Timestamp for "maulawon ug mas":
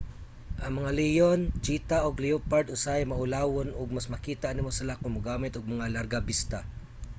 3.07-4.07